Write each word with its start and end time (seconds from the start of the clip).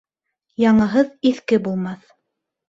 Яңыһыҙ 0.63 1.11
иҫке 1.33 1.61
булмаҫ 1.69 2.11